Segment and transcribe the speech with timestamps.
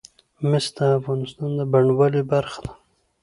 [0.49, 2.71] مس د افغانستان د بڼوالۍ برخه ده.